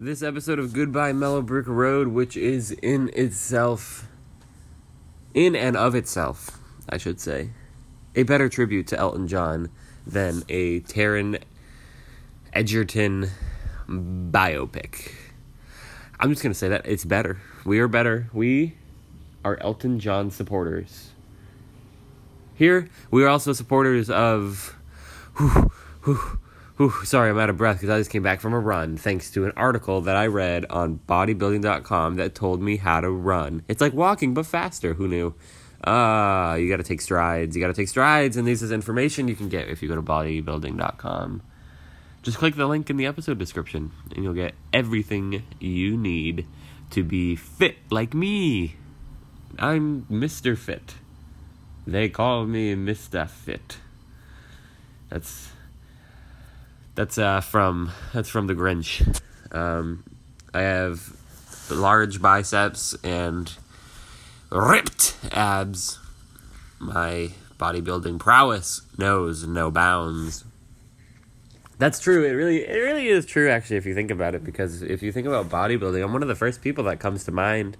[0.00, 4.06] this episode of Goodbye Mellow Brick Road, which is in itself,
[5.34, 6.56] in and of itself,
[6.88, 7.50] I should say,
[8.14, 9.70] a better tribute to Elton John
[10.06, 11.42] than a Taron
[12.52, 13.28] Egerton
[13.88, 15.14] biopic.
[16.20, 17.40] I'm just going to say that it's better.
[17.64, 18.30] We are better.
[18.32, 18.76] We
[19.44, 21.10] are Elton John supporters.
[22.54, 24.76] Here, we are also supporters of.
[25.36, 25.72] Whew,
[26.04, 26.38] whew,
[26.78, 29.30] whew, sorry, I'm out of breath because I just came back from a run thanks
[29.32, 33.62] to an article that I read on bodybuilding.com that told me how to run.
[33.68, 34.94] It's like walking, but faster.
[34.94, 35.34] Who knew?
[35.82, 37.56] Uh, you got to take strides.
[37.56, 39.96] You got to take strides, and this is information you can get if you go
[39.96, 41.42] to bodybuilding.com.
[42.22, 46.46] Just click the link in the episode description, and you'll get everything you need
[46.90, 48.76] to be fit like me.
[49.58, 50.56] I'm Mr.
[50.56, 50.94] Fit.
[51.86, 53.28] They call me Mr.
[53.28, 53.78] Fit.
[55.08, 55.50] That's
[56.98, 59.22] that's uh, from that's from the Grinch.
[59.52, 60.02] Um,
[60.52, 61.16] I have
[61.70, 63.52] large biceps and
[64.50, 66.00] ripped abs.
[66.80, 70.44] My bodybuilding prowess knows no bounds.
[71.78, 72.24] That's true.
[72.24, 73.48] It really, it really is true.
[73.48, 76.28] Actually, if you think about it, because if you think about bodybuilding, I'm one of
[76.28, 77.76] the first people that comes to mind.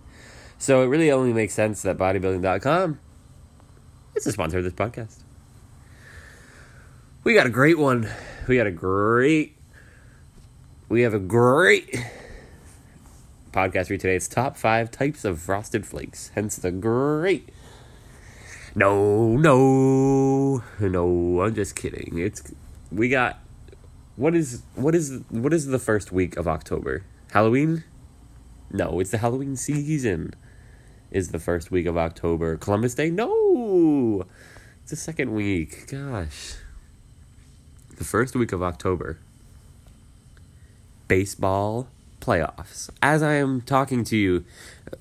[0.59, 3.01] So it really only makes sense that bodybuilding.com
[4.15, 5.25] is a sponsor of this podcast.
[7.25, 8.09] We got a great one.
[8.49, 9.57] We had a great.
[10.89, 11.95] We have a great
[13.53, 14.17] podcast for you today.
[14.17, 16.31] It's top five types of frosted flakes.
[16.35, 17.51] Hence the great.
[18.75, 21.43] No, no, no.
[21.43, 22.19] I'm just kidding.
[22.19, 22.55] It's
[22.91, 23.39] we got.
[24.17, 27.05] What is what is what is the first week of October?
[27.33, 27.85] Halloween?
[28.71, 30.33] No, it's the Halloween season.
[31.11, 33.11] Is the first week of October Columbus Day?
[33.11, 34.25] No,
[34.81, 35.87] it's the second week.
[35.91, 36.57] Gosh
[37.99, 39.19] the first week of October,
[41.09, 41.89] baseball
[42.21, 42.89] playoffs.
[43.03, 44.45] As I am talking to you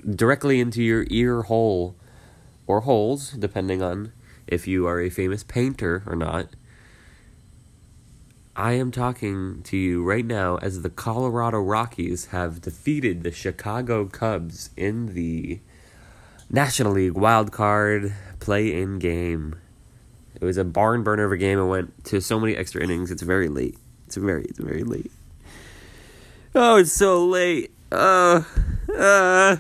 [0.03, 1.95] directly into your ear hole
[2.66, 4.12] or holes, depending on
[4.48, 6.47] if you are a famous painter or not.
[8.56, 14.06] I am talking to you right now as the Colorado Rockies have defeated the Chicago
[14.06, 15.59] Cubs in the
[16.50, 19.56] National League wild card play in game.
[20.40, 21.58] It was a barn burner of a game.
[21.59, 23.09] It went to so many extra innings.
[23.09, 23.75] It's very late.
[24.06, 25.12] It's very, it's very late.
[26.53, 27.72] Oh, it's so late.
[27.92, 28.44] Uh,
[28.96, 29.58] uh.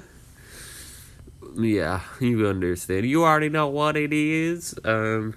[1.57, 3.07] Yeah, you understand.
[3.07, 4.75] You already know what it is.
[4.83, 5.35] Um.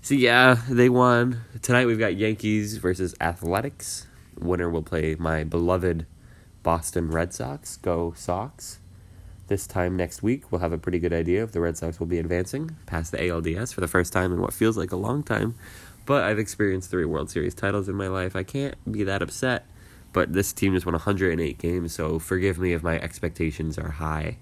[0.00, 1.86] So yeah, they won tonight.
[1.86, 4.06] We've got Yankees versus Athletics.
[4.38, 6.06] Winner will play my beloved
[6.62, 7.76] Boston Red Sox.
[7.76, 8.78] Go Sox
[9.48, 12.06] this time next week, we'll have a pretty good idea if the Red Sox will
[12.06, 15.22] be advancing past the ALDS for the first time in what feels like a long
[15.22, 15.54] time.
[16.06, 18.34] But I've experienced three World Series titles in my life.
[18.34, 19.66] I can't be that upset.
[20.12, 24.38] But this team just won 108 games, so forgive me if my expectations are high.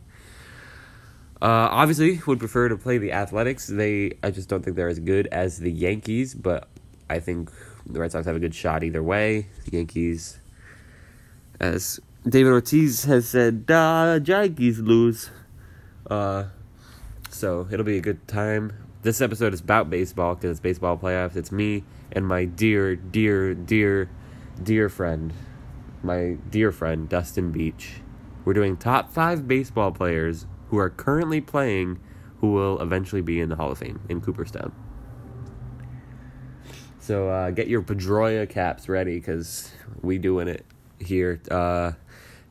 [1.43, 3.67] Uh, obviously, would prefer to play the Athletics.
[3.67, 6.69] They, I just don't think they're as good as the Yankees, but
[7.11, 7.51] I think
[7.85, 9.49] the Red Sox have a good shot either way.
[9.65, 10.39] The Yankees,
[11.61, 15.31] as David Ortiz has said, "Da Yankees lose."
[16.11, 16.47] Uh,
[17.31, 18.73] so it'll be a good time.
[19.03, 21.37] This episode is about baseball because it's baseball playoffs.
[21.37, 24.11] It's me and my dear, dear, dear,
[24.61, 25.33] dear friend,
[26.03, 28.01] my dear friend Dustin Beach.
[28.45, 32.01] We're doing top five baseball players who are currently playing,
[32.41, 34.73] who will eventually be in the Hall of Fame in Cooperstown.
[36.99, 39.71] So uh, get your Pedroia caps ready because
[40.03, 40.67] we doing it
[40.99, 41.41] here.
[41.49, 41.93] Uh,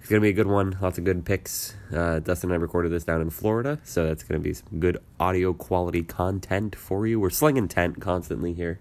[0.05, 0.77] it's gonna be a good one.
[0.79, 1.73] Lots of good picks.
[1.91, 4.99] Uh, Dustin and I recorded this down in Florida, so that's gonna be some good
[5.19, 7.19] audio quality content for you.
[7.19, 8.79] We're slinging tent constantly here.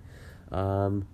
[0.53, 1.07] Um,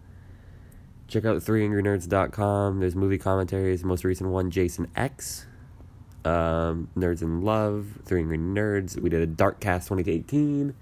[1.07, 2.81] check out 3angrynerds.com.
[2.81, 3.85] There's movie commentaries.
[3.85, 5.47] Most recent one, Jason X.
[6.25, 9.01] Um, Nerds in Love, Three Angry Nerds.
[9.01, 10.75] We did a Dark Cast 2018.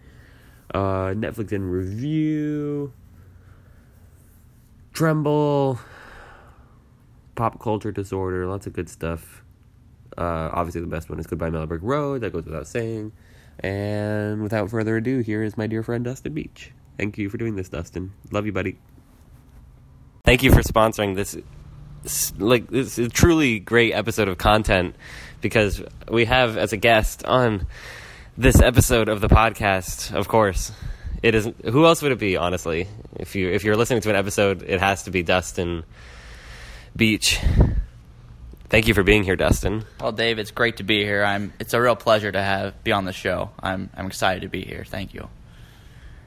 [0.73, 0.79] Uh,
[1.13, 2.95] Netflix in review.
[4.95, 5.81] Tremble
[7.39, 9.43] pop culture disorder, lots of good stuff.
[10.19, 12.21] Uh, obviously, the best one is Goodbye Brick Road.
[12.21, 13.13] That goes without saying.
[13.61, 16.73] And without further ado, here is my dear friend Dustin Beach.
[16.99, 18.13] Thank you for doing this, Dustin.
[18.33, 18.79] Love you, buddy.
[20.25, 21.37] Thank you for sponsoring this.
[22.39, 24.95] Like this is a truly great episode of content
[25.41, 27.67] because we have as a guest on
[28.37, 30.13] this episode of the podcast.
[30.13, 30.73] Of course,
[31.23, 31.49] it is.
[31.65, 32.37] Who else would it be?
[32.37, 35.85] Honestly, if you if you're listening to an episode, it has to be Dustin
[36.99, 37.39] Beach.
[38.69, 39.85] Thank you for being here, Dustin.
[40.01, 41.25] Well, Dave, it's great to be here.
[41.25, 41.53] I'm.
[41.59, 43.51] It's a real pleasure to have be on the show.
[43.59, 43.89] I'm.
[43.97, 44.85] I'm excited to be here.
[44.85, 45.29] Thank you.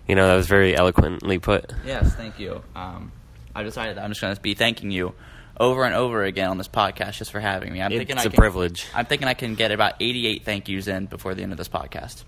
[0.07, 1.71] You know that was very eloquently put.
[1.85, 2.63] Yes, thank you.
[2.75, 3.11] Um,
[3.53, 5.13] I decided that I'm just going to be thanking you
[5.59, 7.81] over and over again on this podcast just for having me.
[7.81, 8.87] I'm thinking It's I a can, privilege.
[8.95, 11.69] I'm thinking I can get about 88 thank yous in before the end of this
[11.69, 12.23] podcast.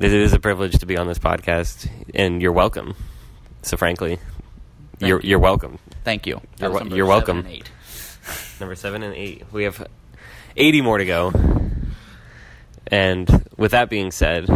[0.00, 2.94] It is a privilege to be on this podcast, and you're welcome.
[3.62, 4.18] So, frankly,
[4.98, 5.30] Thank you're you.
[5.30, 5.78] you're welcome.
[6.04, 6.40] Thank you.
[6.58, 7.38] That You're number you're seven welcome.
[7.38, 7.70] and eight.
[8.60, 9.44] Number seven and eight.
[9.52, 9.86] We have
[10.56, 11.32] 80 more to go.
[12.86, 14.48] And with that being said,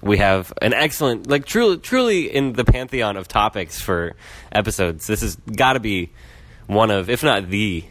[0.00, 4.14] we have an excellent, like truly, truly in the pantheon of topics for
[4.52, 5.06] episodes.
[5.06, 6.12] This has got to be
[6.66, 7.84] one of, if not the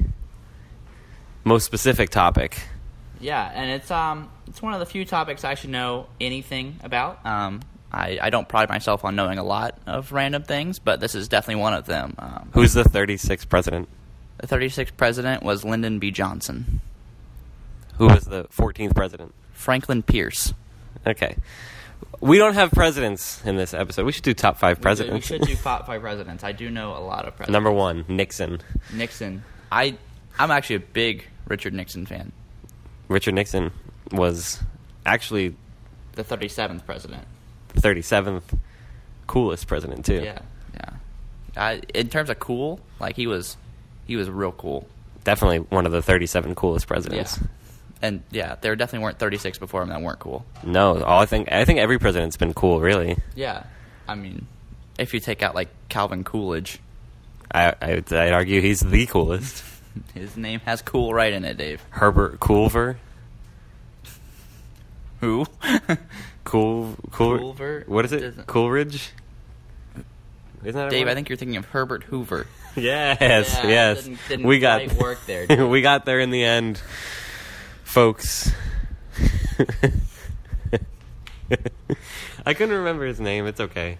[1.43, 2.57] most specific topic.
[3.19, 7.25] Yeah, and it's um it's one of the few topics I should know anything about.
[7.25, 7.61] Um,
[7.95, 11.29] I, I don't pride myself on knowing a lot of random things, but this is
[11.29, 12.13] definitely one of them.
[12.19, 13.87] Um, Who's the 36th president?
[14.37, 16.11] the 36th president was Lyndon B.
[16.11, 16.81] Johnson.
[17.97, 19.33] Who was the 14th president?
[19.53, 20.53] Franklin Pierce.
[21.07, 21.37] Okay.
[22.19, 24.05] We don't have presidents in this episode.
[24.05, 25.29] We should do top five presidents.
[25.29, 26.43] We should do top five presidents.
[26.43, 27.53] I do know a lot of presidents.
[27.53, 28.59] Number one, Nixon.
[28.93, 29.43] Nixon.
[29.71, 29.97] I
[30.37, 32.33] I'm actually a big Richard Nixon fan.
[33.07, 33.71] Richard Nixon
[34.11, 34.61] was
[35.05, 35.55] actually
[36.13, 37.23] The 37th president.
[37.75, 38.43] The 37th
[39.27, 40.21] coolest president too.
[40.23, 40.39] Yeah,
[40.73, 40.89] yeah.
[41.57, 43.57] I, in terms of cool, like he was,
[44.05, 44.87] he was real cool.
[45.23, 47.37] Definitely one of the 37 coolest presidents.
[47.39, 47.47] Yeah.
[48.01, 50.45] And yeah, there definitely weren't 36 before him that weren't cool.
[50.63, 52.79] No, all I think I think every president's been cool.
[52.79, 53.63] Really, Yeah,
[54.07, 54.45] I mean,
[54.99, 56.79] if you take out like Calvin Coolidge,
[57.51, 59.63] I, I would, I'd argue he's the coolest.
[60.13, 61.81] his name has cool right in it, Dave.
[61.89, 62.97] Herbert Coolver,
[65.21, 65.45] Who?
[66.45, 67.53] cool, cool.
[67.87, 68.21] What is it?
[68.21, 69.11] Doesn't- Coolridge.
[70.63, 71.07] Isn't that Dave.
[71.07, 72.47] I think you're thinking of Herbert Hoover.
[72.77, 74.03] Yes, Yeah, yes.
[74.03, 76.81] didn't- didn't we got quite work there, did we got there in the end,
[77.85, 78.51] folks.
[82.45, 83.47] I couldn't remember his name.
[83.47, 83.97] It's okay.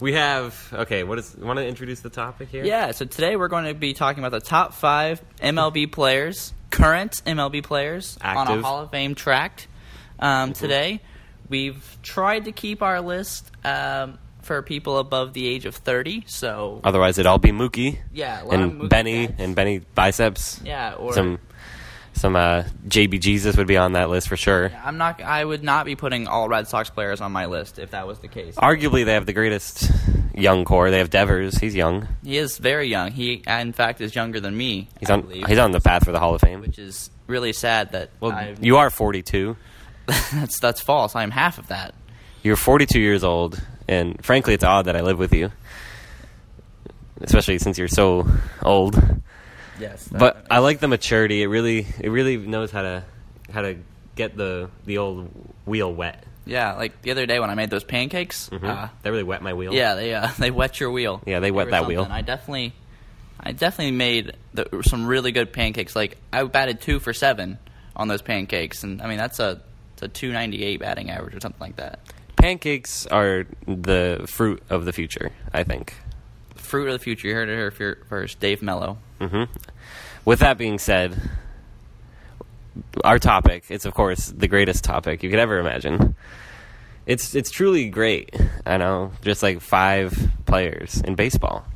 [0.00, 1.02] We have okay.
[1.02, 1.34] What is?
[1.36, 2.64] Want to introduce the topic here?
[2.64, 7.22] Yeah, so today we're going to be talking about the top five MLB players, current
[7.26, 8.58] MLB players on Active.
[8.60, 9.66] a Hall of Fame tract.
[10.18, 11.00] Um, Today,
[11.50, 16.24] we've tried to keep our list um, for people above the age of 30.
[16.26, 19.40] So, Otherwise, it'd all be Mookie yeah, a lot of and Mookie Benny Betts.
[19.42, 20.60] and Benny biceps.
[20.64, 21.38] Yeah, or some
[22.12, 24.70] some uh, JB Jesus would be on that list for sure.
[24.84, 25.20] I'm not.
[25.22, 28.18] I would not be putting all Red Sox players on my list if that was
[28.18, 28.56] the case.
[28.56, 29.90] Arguably, they have the greatest
[30.34, 30.90] young core.
[30.90, 31.56] They have Devers.
[31.58, 32.08] He's young.
[32.24, 33.12] He is very young.
[33.12, 34.88] He, in fact, is younger than me.
[34.98, 35.20] He's I on.
[35.22, 36.60] believe, He's on the path for the Hall of Fame.
[36.60, 38.10] which is really sad that.
[38.20, 39.56] Well, I've- you are 42.
[40.32, 41.14] that's that's false.
[41.16, 41.94] I'm half of that.
[42.42, 45.50] You're 42 years old, and frankly, it's odd that I live with you,
[47.20, 48.26] especially since you're so
[48.62, 49.00] old.
[49.78, 51.42] Yes, But I like the maturity.
[51.42, 53.04] It really, it really knows how to
[53.50, 53.76] how to
[54.14, 55.30] get the the old
[55.64, 56.24] wheel wet.
[56.44, 58.50] Yeah, like the other day when I made those pancakes.
[58.50, 58.64] Mhm.
[58.64, 59.72] Uh, they really wet my wheel.
[59.72, 61.22] yeah, they uh, they wet your wheel.
[61.26, 62.06] Yeah, they wet that wheel.
[62.10, 62.74] I definitely,
[63.38, 65.96] I definitely made the, some really good pancakes.
[65.96, 67.58] Like I batted two for seven
[67.96, 69.62] on those pancakes, and I mean that's a
[70.02, 72.00] it's a two ninety eight batting average or something like that.
[72.36, 75.30] Pancakes are the fruit of the future.
[75.52, 75.94] I think.
[76.54, 77.28] Fruit of the future.
[77.28, 78.40] You heard it here first.
[78.40, 78.98] Dave Mello.
[79.20, 79.44] hmm
[80.24, 81.20] With that being said,
[83.04, 86.14] our topic it's of course the greatest topic you could ever imagine.
[87.04, 88.34] It's it's truly great.
[88.64, 91.66] I know, just like five players in baseball.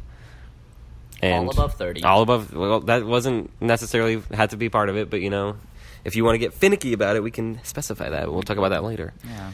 [1.22, 2.02] All above 30.
[2.04, 2.52] All above.
[2.52, 5.56] Well, that wasn't necessarily had to be part of it, but you know,
[6.04, 8.30] if you want to get finicky about it, we can specify that.
[8.32, 9.12] We'll talk about that later.
[9.24, 9.50] Yeah.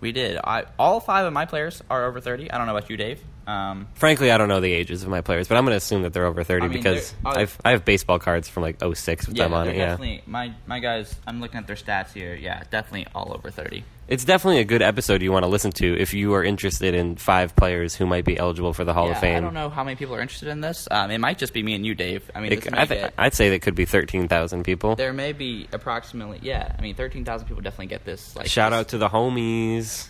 [0.00, 0.38] We did.
[0.42, 2.50] I all five of my players are over thirty.
[2.50, 3.20] I don't know about you, Dave.
[3.50, 6.02] Um, Frankly, I don't know the ages of my players, but I'm going to assume
[6.02, 8.76] that they're over 30 I mean, because uh, I've I have baseball cards from like
[8.82, 9.76] 06 with yeah, them on it.
[9.76, 9.86] Yeah.
[9.86, 11.14] definitely my my guys.
[11.26, 12.34] I'm looking at their stats here.
[12.34, 13.84] Yeah, definitely all over thirty.
[14.08, 17.14] It's definitely a good episode you want to listen to if you are interested in
[17.14, 19.36] five players who might be eligible for the Hall yeah, of Fame.
[19.36, 20.88] I don't know how many people are interested in this.
[20.90, 22.28] Um, it might just be me and you, Dave.
[22.34, 24.96] I mean, It- I th- I'd say that could be 13,000 people.
[24.96, 26.74] there may be approximately yeah.
[26.76, 28.34] I mean, thirteen thousand people definitely get this.
[28.34, 28.80] Like Shout this.
[28.80, 30.08] out to the homies.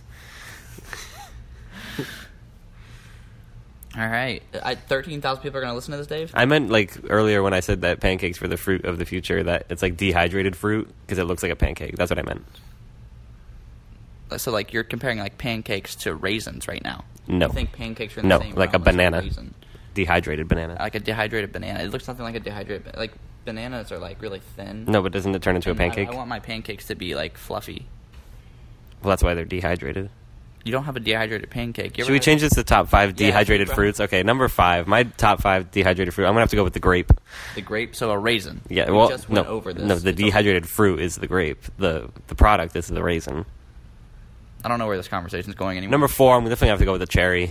[3.97, 6.31] All right, I, thirteen thousand people are going to listen to this, Dave.
[6.35, 9.43] I meant like earlier when I said that pancakes were the fruit of the future,
[9.43, 11.97] that it's like dehydrated fruit because it looks like a pancake.
[11.97, 12.45] That's what I meant.
[14.31, 17.05] Uh, so like you're comparing like pancakes to raisins right now.
[17.27, 17.47] No.
[17.49, 19.21] You think pancakes are in No, the same like a banana.
[19.23, 19.55] raisin?
[19.95, 20.77] Dehydrated banana.
[20.79, 21.81] like a dehydrated banana.
[21.83, 23.13] It looks something like a dehydrated like
[23.45, 24.85] bananas are like really thin.
[24.87, 26.09] no, but doesn't it turn into a And I- pancake?
[26.11, 27.87] I, want my pancakes to be like fluffy.
[29.03, 30.11] well, that's why they're dehydrated.
[30.65, 31.97] You don't have a dehydrated pancake.
[31.97, 33.99] You Should we change this to top five Yeah, dehydrated fruits?
[33.99, 34.87] Okay, number five.
[34.87, 36.27] My top five dehydrated fruit.
[36.27, 37.11] I'm gonna have to go with the grape.
[37.55, 37.97] the grape?
[37.97, 38.61] So a raisin.
[38.69, 39.83] Yeah, We well, just went no, over this.
[39.83, 39.95] no.
[39.99, 41.63] The It's a- dehydrated fruit is the grape.
[41.79, 43.47] the The product is the raisin.
[44.63, 45.93] I don't know where this conversation is going anymore.
[45.93, 46.37] Number four.
[46.37, 47.51] I'm definitely have to go with the cherry.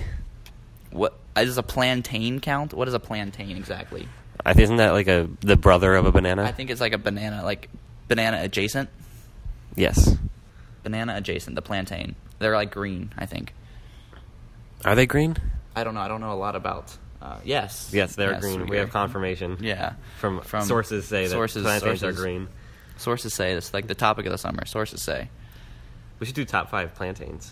[0.92, 2.74] what uh, does a plantain count?
[2.76, 4.08] What is a plantain exactly?
[4.46, 6.44] I think isn't that like a the brother of a banana?
[6.44, 7.70] I think it's like a banana, like
[8.08, 8.90] banana adjacent.
[9.76, 10.16] yes.
[10.84, 12.16] Banana adjacent, the plantain.
[12.40, 13.54] They're like green, I think.
[14.86, 15.36] Are they green?
[15.76, 16.00] I don't know.
[16.02, 16.96] I don't know a lot about.
[17.22, 17.90] Uh, yes.
[17.94, 18.66] Yes, they're green.
[18.68, 19.58] We have confirmation.
[19.60, 19.94] Yeah.
[20.20, 22.48] From, From sources say that sources- plantains are green.
[22.98, 24.66] Sources say it's like the topic of the summer.
[24.66, 25.30] Sources say.
[26.20, 27.52] We should do top five plantains.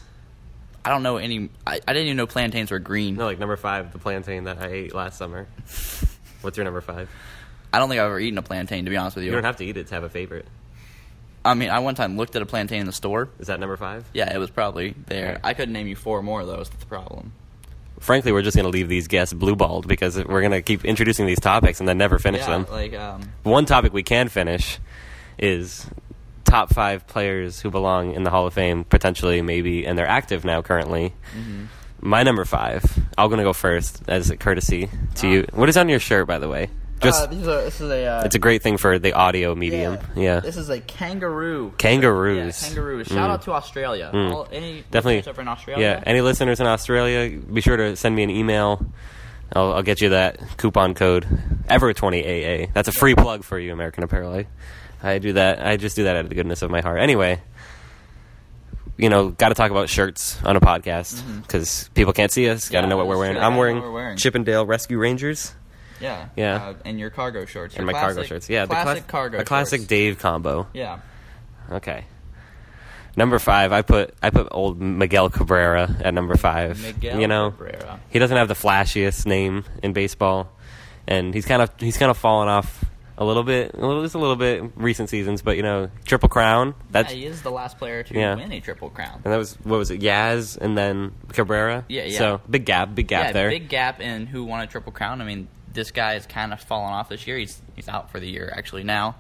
[0.84, 1.50] I don't know any.
[1.66, 3.16] I, I didn't even know plantains were green.
[3.16, 5.48] No, like number five, the plantain that I ate last summer.
[6.42, 7.10] What's your number five?
[7.74, 8.86] I don't think I've ever eaten a plantain.
[8.86, 9.32] To be honest with you.
[9.32, 10.48] You don't have to eat it to have a favorite.
[11.48, 13.30] I mean, I one time looked at a plantain in the store.
[13.40, 14.06] Is that number five?
[14.14, 15.40] Yeah, it was probably there.
[15.44, 16.58] I couldn't name you four more though.
[16.58, 17.32] That's the problem.
[18.00, 21.26] Frankly, we're just going to leave these guests blueballed because we're going to keep introducing
[21.26, 22.66] these topics and then never finish yeah, them.
[22.70, 24.78] like um, One topic we can finish
[25.40, 25.88] is
[26.44, 30.46] top five players who belong in the Hall of Fame, potentially, maybe, and they're active
[30.46, 31.14] now currently.
[31.36, 31.66] Mm-hmm.
[32.00, 32.84] My number five,
[33.18, 35.32] I'm going to go first as a courtesy to Ah.
[35.32, 35.48] you.
[35.54, 36.70] What is on your shirt, by the way?
[37.00, 38.06] Just these are, this is a.
[38.06, 39.98] Uh, It's a great thing for the audio medium.
[40.16, 40.40] Yeah.
[40.40, 41.74] This is a kangaroo.
[41.78, 42.62] Kangaroos.
[42.62, 43.08] Yeah, kangaroos.
[43.08, 43.34] Shout Mm.
[43.34, 44.10] out to Australia.
[44.14, 44.32] Mm.
[44.34, 45.18] All, any Definitely.
[45.18, 45.86] listeners over in Australia?
[45.86, 46.04] Yeah.
[46.06, 48.86] Any listeners in Australia, be sure to send me an email.
[49.54, 51.26] I'll, I'll get you that coupon code
[51.70, 52.74] Ever20AA.
[52.74, 54.34] That's a free plug for you, American Apparel.
[54.34, 54.48] I,
[55.04, 55.66] I do that.
[55.66, 57.00] I just do that out of the goodness of my heart.
[57.00, 57.40] Anyway,
[58.98, 62.70] you know, got to talk about shirts on a podcast because people can't see us.
[62.70, 62.86] Got to Mm-hmm.
[62.86, 63.38] Yeah, know what we're wearing.
[63.38, 64.18] I'm wearing, wearing.
[64.18, 65.54] Chip 'n Dale Rescue Rangers
[66.00, 66.30] Yeah.
[66.36, 66.56] Yeah.
[66.56, 67.76] Uh, and your cargo shorts.
[67.76, 68.50] and your my cargo shorts.
[68.50, 69.88] Yeah, Classic the cla- cargo a classic shorts.
[69.88, 70.68] Dave combo.
[70.74, 71.00] Yeah.
[71.72, 72.06] Okay.
[73.16, 76.80] Number five, I put I put old Miguel Cabrera at number five.
[76.82, 78.00] Miguel you know, Cabrera.
[78.10, 80.52] he doesn't have the flashiest name in baseball,
[81.08, 82.86] and he's kind of he's kind of fallen off
[83.18, 85.42] a little bit, a little just a little bit recent seasons.
[85.42, 86.76] But you know, triple crown.
[86.92, 88.36] That's yeah, he is the last player to Yeah.
[88.36, 89.22] win a triple crown.
[89.26, 90.00] and that was what was it?
[90.00, 91.86] Yaz and then Cabrera.
[91.90, 92.20] Yeah, yeah.
[92.20, 93.50] So big gap, big gap yeah, there.
[93.50, 95.22] big gap in who won a triple crown.
[95.22, 95.48] I mean,
[95.78, 97.38] this guy has kind of fallen off this year.
[97.38, 99.16] He's he's out for the year actually now.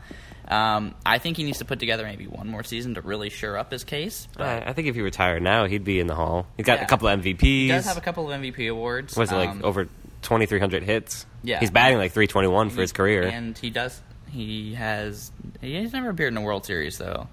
[0.49, 3.57] Um, I think he needs to put together maybe one more season to really sure
[3.57, 4.27] up his case.
[4.33, 6.47] But I, I think if he retired now, he'd be in the hall.
[6.55, 6.85] He's got Yeah.
[6.85, 7.41] a couple of MVPs.
[7.41, 9.15] he does have a couple of MVP awards.
[9.17, 9.87] was it like Um, over
[10.21, 11.25] twenty three hundred hits?
[11.43, 11.59] Yeah.
[11.59, 13.23] he's batting like three twenty one for his career.
[13.23, 14.01] and he does.
[14.29, 15.31] He has.
[15.61, 17.27] He's never appeared in a World Series though.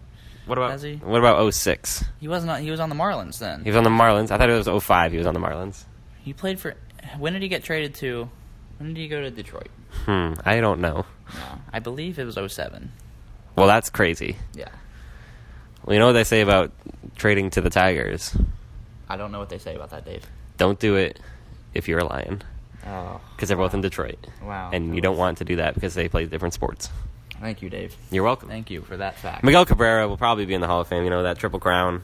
[0.47, 0.97] What about Has he?
[0.97, 2.05] what about 06?
[2.21, 2.51] He wasn't.
[2.53, 3.63] on- He was on the Marlins then.
[3.65, 4.31] He was on the Marlins.
[4.31, 5.85] I thought it was 05 he was on the Marlins.
[6.23, 6.75] He played for.
[7.19, 8.29] When did he get traded to?
[8.79, 9.69] When did he go to Detroit?
[10.05, 11.07] Hmm, I don't know.
[11.35, 12.93] No, I believe it was 07.
[13.57, 14.37] Well, that's crazy.
[14.55, 14.69] Yeah.
[15.85, 16.73] Well, you know what they say about
[17.17, 18.37] trading to the Tigers?
[19.09, 20.25] I don't know what they say about that, Dave.
[20.57, 21.21] Don't do it
[21.73, 22.43] if you're a Lion,
[22.87, 23.21] Oh.
[23.37, 24.71] because they're both in Detroit, Wow.
[24.73, 26.91] and you don't want to do that because they play different sports.
[27.41, 27.97] Thank you, Dave.
[28.11, 28.49] You're welcome.
[28.49, 29.45] Thank you for that fact.
[29.45, 31.05] Miguel Cabrera will probably be in the Hall of Fame.
[31.05, 32.03] You know that triple crown.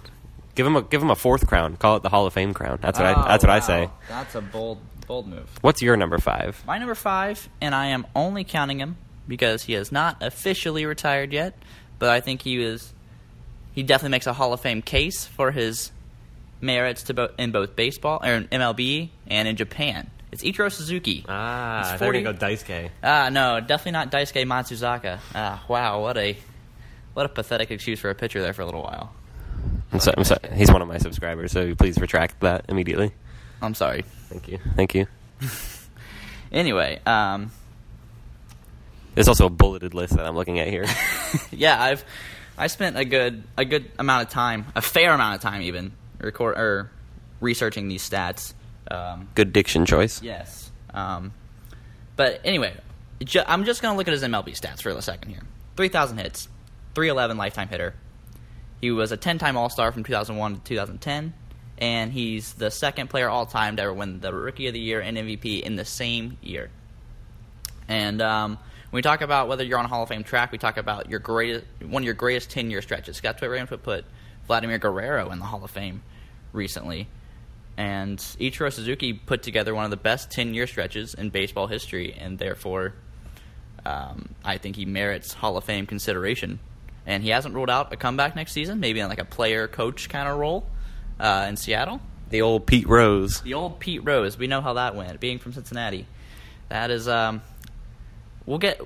[0.55, 1.77] Give him a give him a fourth crown.
[1.77, 2.79] Call it the Hall of Fame crown.
[2.83, 3.91] That's what I that's what I Oh, say.
[4.09, 5.49] That's a bold, bold move.
[5.61, 6.63] What's your number five?
[6.67, 8.97] My number five, and I am only counting him
[9.29, 11.55] because he has not officially retired yet,
[11.99, 12.93] but I think he is.
[13.73, 15.93] He definitely makes a Hall of Fame case for his
[16.61, 20.11] merits to bo- in both baseball or in MLB and in Japan.
[20.33, 21.25] It's Ichiro Suzuki.
[21.29, 22.91] Ah, He's I thought you 40 gonna go K.
[23.03, 25.19] Ah, no, definitely not Daisuke Matsuzaka.
[25.35, 26.37] Ah, wow, what a
[27.15, 29.13] what a pathetic excuse for a pitcher there for a little while.
[29.93, 30.41] I'm so, I'm sorry.
[30.55, 33.13] He's one of my subscribers, so please retract that immediately.
[33.63, 34.03] I'm sorry.
[34.29, 34.59] Thank you.
[34.77, 35.07] Thank you.
[36.53, 37.53] Anyway, um,
[39.15, 40.85] There's also a bulleted list that I'm looking at here.
[41.53, 42.05] yeah, I've
[42.59, 45.93] I spent a good a good amount of time, a fair amount of time even
[46.21, 46.91] record or
[47.41, 48.53] researching these stats.
[48.91, 50.21] Um, Good diction choice.
[50.23, 50.73] yes.
[50.93, 51.33] Um,
[52.17, 52.75] but anyway,
[53.25, 55.43] ju- I'm just gonna look at his MLB stats for a second here.
[55.77, 56.49] Three thousand hits,
[56.97, 57.95] three eleven lifetime hitter.
[58.81, 61.35] He was a ten time All Star from 2001 to 2010,
[61.79, 65.01] and he's the second player all time to ever win the Rookie of the Year
[65.01, 66.71] and MVP in the same year.
[67.89, 68.59] And um,
[68.91, 71.11] when we talk about whether you're on a Hall of Fame track, we talk about
[71.11, 73.21] your greatest, one of your greatest 10 year stretches.
[73.21, 74.05] Going to put
[74.47, 76.03] Vladimir Guerrero in the Hall of Fame
[76.53, 77.09] recently.
[77.77, 82.15] And Ichiro Suzuki put together one of the best 10 year stretches in baseball history,
[82.19, 82.95] and therefore,
[83.85, 86.59] um, I think he merits Hall of Fame consideration.
[87.07, 90.09] And he hasn't ruled out a comeback next season, maybe in like a player coach
[90.09, 90.67] kind of role
[91.19, 92.01] uh, in Seattle.
[92.29, 93.41] The old Pete Rose.
[93.41, 96.07] The old Pete Rose, we know how that went, being from Cincinnati.
[96.69, 97.43] That is, um,
[98.47, 98.81] we'll get.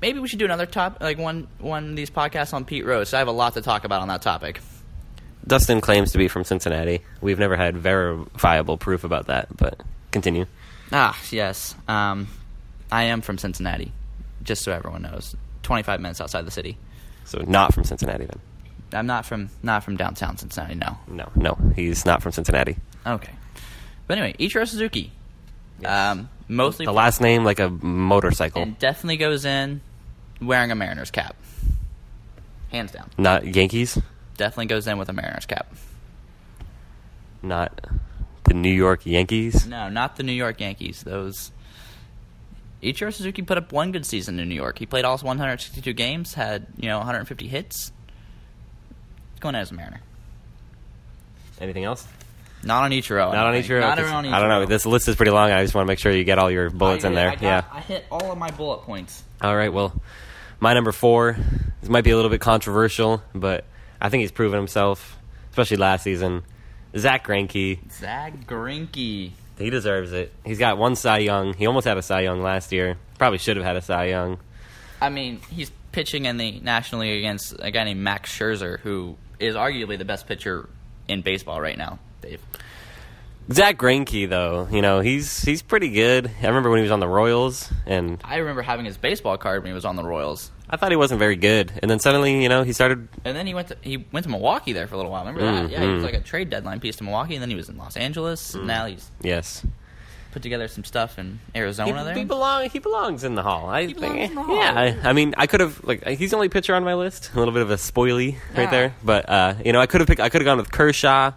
[0.00, 3.12] Maybe we should do another top, like one one of these podcasts on Pete Rose.
[3.14, 4.60] I have a lot to talk about on that topic.
[5.46, 7.00] Dustin claims to be from Cincinnati.
[7.20, 9.80] We've never had verifiable proof about that, but
[10.10, 10.46] continue.
[10.92, 11.74] Ah, yes.
[11.88, 12.28] Um,
[12.92, 13.92] I am from Cincinnati,
[14.42, 15.34] just so everyone knows.
[15.62, 16.76] Twenty five minutes outside the city.
[17.24, 18.40] So not from Cincinnati then.
[18.92, 20.74] I'm not from not from downtown Cincinnati.
[20.76, 20.96] No.
[21.08, 22.76] No, no, he's not from Cincinnati.
[23.06, 23.32] Okay.
[24.06, 25.10] But anyway, Ichiro Suzuki,
[25.80, 25.90] Yes.
[26.12, 29.80] Um, mostly The last name like a motorcycle, and definitely goes in
[30.40, 31.34] wearing a Mariners cap.
[32.70, 33.10] Hands down.
[33.18, 33.98] not Yankees,
[34.36, 35.66] Definitely goes in with a Mariners cap.
[37.42, 37.86] not
[38.44, 39.66] the New York Yankees.
[39.66, 41.02] No, not the New York Yankees.
[41.02, 41.50] Those.
[42.84, 44.78] Ichiro Suzuki put up one good season in New York.
[44.78, 47.92] He played all 162 games, had you know 150 hits.
[49.32, 50.00] He's going as a Mariner.
[51.60, 52.06] Anything else?
[52.62, 53.32] Not on Ichiro.
[53.32, 53.54] Not on.
[53.54, 53.84] Ichiro.
[53.84, 54.32] On Ichiro.
[54.32, 54.64] I don't know.
[54.66, 55.50] This list is pretty long.
[55.50, 57.28] I just want to make sure you get all your bullets I in there.
[57.30, 57.64] I got- yeah.
[57.70, 59.22] I hit all of my bullet points.
[59.40, 59.72] All right.
[59.72, 59.92] Well,
[60.60, 61.36] my number four.
[61.80, 63.64] This might be a little bit controversial, but
[64.00, 65.18] I think he's proven himself,
[65.50, 66.42] especially last season.
[66.96, 67.80] Zach Greinke.
[67.92, 69.32] Zach Greinke.
[69.58, 70.32] He deserves it.
[70.44, 71.54] He's got one Cy Young.
[71.54, 72.96] He almost had a Cy Young last year.
[73.18, 74.38] Probably should have had a Cy Young.
[75.00, 79.16] I mean, he's pitching in the National League against a guy named Max Scherzer, who
[79.38, 80.68] is arguably the best pitcher
[81.08, 81.98] in baseball right now.
[82.20, 82.40] Dave.
[83.52, 86.30] Zach Greinke, though, you know he's he's pretty good.
[86.42, 89.62] I remember when he was on the Royals, and I remember having his baseball card
[89.62, 91.72] when he was on the Royals, I thought he wasn't very good.
[91.82, 93.08] And then suddenly, you know, he started.
[93.24, 95.24] and then he went to he went to Milwaukee there for a little while.
[95.26, 95.66] Remember that?
[95.66, 96.06] Mm, Yeah, he was mm.
[96.06, 98.54] like a trade deadline piece to Milwaukee, and then he was in Los Angeles.
[98.54, 99.64] And now he's Yes,
[100.32, 102.14] put together some stuff in he, Arizona there.
[102.14, 102.68] he belong.
[102.70, 103.68] He belongs in the Hall.
[103.68, 104.16] I He think.
[104.30, 104.56] in the Hall.
[104.56, 104.72] Yeah,
[105.04, 107.30] I, I mean, I could have like he's the only pitcher on my list.
[107.34, 108.60] A little bit of a spoily Yeah.
[108.60, 110.20] right there, but uh, you know, I could have picked.
[110.20, 111.32] I could have gone with Kershaw.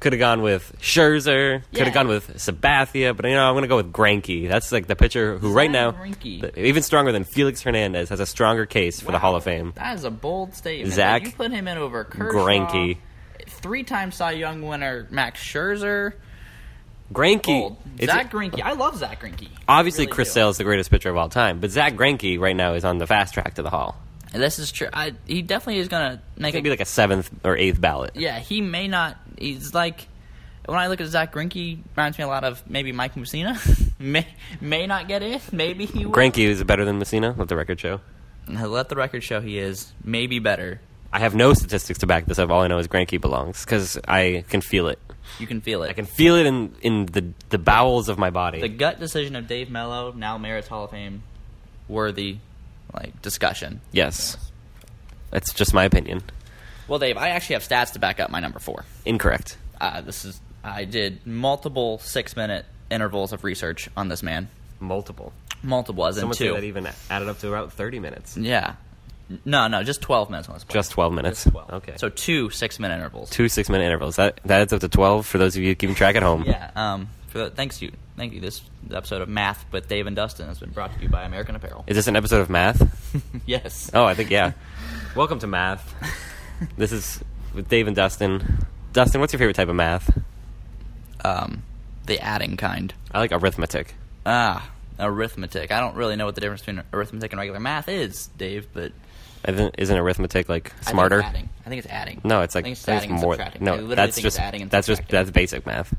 [0.00, 1.62] Could have gone with Scherzer.
[1.70, 1.84] Could Yeah.
[1.86, 4.48] have gone with Sabathia, but you know I'm going to go with Granky.
[4.48, 6.56] That's like the pitcher who right now, Greinke.
[6.56, 9.72] even stronger than Felix Hernandez, has a stronger case for the Hall of Fame.
[9.74, 10.94] That is a bold statement.
[10.94, 12.98] Zach you put him in over Kershaw, Greinke.
[13.48, 16.12] three-time Cy Young winner Max Scherzer.
[17.12, 17.74] Granky,
[18.04, 18.60] Zach Greinke.
[18.62, 19.48] I love Zach Granky.
[19.66, 20.32] Obviously, really Chris do.
[20.34, 22.98] Sale is the greatest pitcher of all time, but Zach Granky right now is on
[22.98, 23.96] the fast track to the Hall.
[24.32, 24.88] And this is true.
[24.92, 26.62] I, he definitely is going to make it.
[26.62, 28.12] be like a seventh or eighth ballot.
[28.14, 29.16] Yeah, he may not.
[29.38, 30.08] He's like.
[30.66, 33.56] When I look at Zach Greinke, reminds me a lot of maybe Mike Mussina.
[33.98, 34.26] may
[34.60, 35.40] may not get in.
[35.50, 36.12] Maybe he will.
[36.12, 37.34] Greinke is better than Mussina.
[37.38, 38.02] Let the record show.
[38.46, 40.82] Let the record show he is maybe better.
[41.10, 42.50] I have no statistics to back this up.
[42.50, 44.98] All I know is Greinke belongs because I can feel it.
[45.38, 45.88] You can feel it.
[45.88, 48.60] I can feel it in in the the bowels of my body.
[48.60, 51.22] the gut decision of Dave Mello now merits Hall of Fame
[51.88, 52.38] worthy
[52.94, 53.80] like discussion.
[53.92, 54.36] yes,
[55.30, 56.22] that's just my opinion.
[56.88, 58.84] Well, Dave, I actually have stats to back up my number four.
[59.04, 59.58] Incorrect.
[59.80, 64.48] Uh, this is I did multiple six minute intervals of research on this man.
[64.80, 65.32] Multiple.
[65.62, 66.52] Multiple, as in Someone two.
[66.54, 68.36] that even added up to about thirty minutes.
[68.36, 68.74] yeah.
[69.44, 70.64] No, no, just twelve minutes on this.
[70.64, 70.72] point.
[70.72, 71.44] Just twelve minutes.
[71.44, 71.70] Just 12.
[71.74, 71.92] Okay.
[71.96, 73.28] So two six minute intervals.
[73.28, 74.16] two six minute intervals.
[74.16, 76.44] That that adds up to twelve for those of you keeping track at home.
[76.46, 76.70] Yeah.
[76.74, 77.10] Um.
[77.28, 77.92] For the, thanks you.
[78.16, 78.40] Thank you.
[78.40, 78.62] This
[78.92, 81.84] episode of Math with Dave and Dustin has been brought to you by American Apparel.
[81.86, 82.82] Is this an episode of math?
[83.46, 83.90] yes.
[83.94, 84.52] Oh, I think yeah.
[85.14, 85.94] Welcome to math.
[86.76, 87.22] This is
[87.54, 88.66] with Dave and Dustin.
[88.92, 90.10] Dustin, what's your favorite type of math?
[91.24, 91.62] Um,
[92.06, 92.92] the adding kind.
[93.12, 93.94] I like arithmetic.
[94.26, 95.70] Ah, arithmetic.
[95.70, 98.90] I don't really know what the difference between arithmetic and regular math is, Dave, but
[99.46, 101.22] Isn't, isn't arithmetic like I think it's smarter?
[101.22, 101.48] adding.
[101.64, 102.20] I think it's adding.
[102.24, 103.34] No, it's I like think it's adding and more.
[103.34, 103.62] subtracting.
[103.62, 105.16] I No, literally that's think just it's adding and that's just subtracting.
[105.26, 105.94] that's basic math.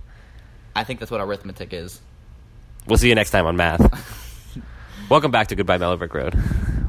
[0.76, 2.00] I think that's what arithmetic is.
[2.88, 3.82] We'll see you next time on math.
[5.10, 6.36] Welcome back to Goodbye Mellowbrook Road.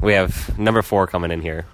[0.01, 1.65] We have number four coming in here.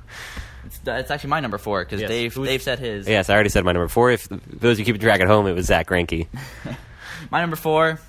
[0.66, 2.10] It's, it's actually my number four because Yes.
[2.10, 3.08] Dave Who's- Dave said his.
[3.08, 4.12] Yes, I already said my number four.
[4.12, 6.28] If those of you keeping track at home, it was Zach Greinke.
[7.32, 8.00] My number four,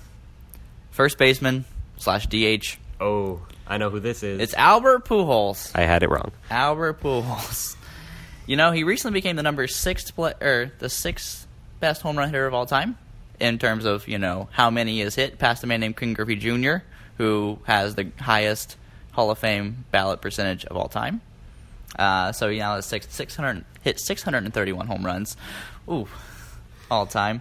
[0.91, 1.65] first baseman
[1.97, 2.77] slash DH.
[3.01, 4.39] Oh, I know who this is.
[4.41, 5.73] It's Albert Pujols.
[5.75, 6.31] I had it wrong.
[6.51, 7.75] Albert Pujols.
[8.47, 11.47] You know, he recently became the number six play, or the sixth
[11.81, 12.99] best home run hitter of all time
[13.40, 16.37] in terms of you know how many is hit, past a man named Ken Griffey
[16.37, 16.77] Jr.,
[17.16, 18.77] who has the highest
[19.12, 21.20] Hall of Fame ballot percentage of all time.
[21.98, 25.37] Uh, so he now has six, 600, hit 631 home runs,
[25.88, 26.07] ooh,
[26.90, 27.40] all time,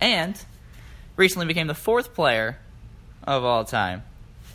[0.00, 0.44] and
[1.16, 2.58] recently became the fourth player
[3.24, 4.02] of all time,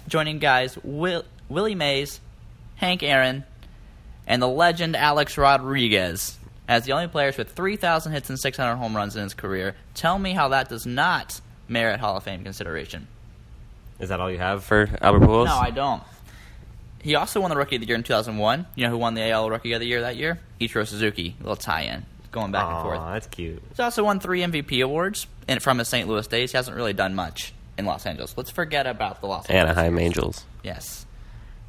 [0.07, 2.19] joining guys Will, Willie Mays,
[2.75, 3.43] Hank Aaron,
[4.27, 6.36] and the legend Alex Rodriguez
[6.67, 9.75] as the only players with 3,000 hits and 600 home runs in his career.
[9.93, 13.07] Tell me how that does not merit Hall of Fame consideration.
[13.99, 15.45] Is that all you have for Albert Pujols?
[15.45, 16.03] No, I don't.
[17.01, 18.65] He also won the Rookie of the Year in 2001.
[18.75, 20.39] You know who won the AL Rookie of the Year that year?
[20.59, 21.35] Ichiro Suzuki.
[21.39, 22.99] A little tie-in, going back and forth.
[22.99, 23.61] that's cute.
[23.69, 26.07] He's also won three MVP awards and from his St.
[26.07, 26.51] Louis days.
[26.51, 28.35] He hasn't really done much in Los Angeles.
[28.37, 29.77] Let's forget about the Los Angeles.
[29.77, 30.45] Anaheim Angels.
[30.63, 31.05] Yes.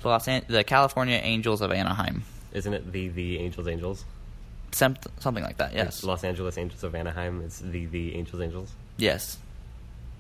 [0.03, 2.25] The, Los An- the California Angels of Anaheim.
[2.53, 4.05] Isn't it the the Angels Angels?
[4.73, 6.05] Some- something like that, yes.
[6.05, 7.43] Los Angeles Angels of Anaheim.
[7.45, 8.71] It's the the Angels Angels.
[8.97, 9.39] Yes.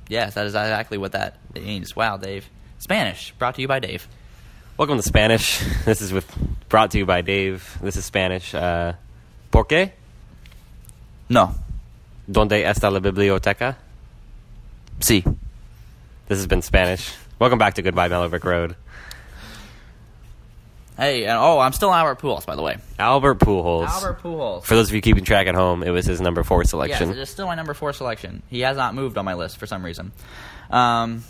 [0.08, 1.94] Yes, that is exactly what that means.
[1.94, 2.48] Wow, Dave.
[2.78, 4.08] Spanish, brought to you by Dave.
[4.78, 5.60] Welcome to Spanish.
[5.84, 6.26] This is with
[6.68, 7.78] brought to you by Dave.
[7.82, 8.54] This is Spanish.
[8.54, 8.94] Uh,
[9.50, 9.92] ¿Por qué?
[11.28, 11.54] No.
[12.30, 13.76] ¿Dónde está la biblioteca?
[15.00, 15.22] Sí.
[16.28, 17.12] This has been Spanish.
[17.38, 18.76] Welcome back to Goodbye Mellowbrick Road.
[20.98, 22.76] Hey, and oh, I'm still Albert Pujols, by the way.
[22.98, 23.86] Albert Pujols.
[23.86, 24.64] Albert Pujols.
[24.64, 27.10] For those of you keeping track at home, it was his number four selection.
[27.10, 28.42] Yes, it is still my number four selection.
[28.50, 30.10] He has not moved on my list for some reason.
[30.70, 31.22] Um,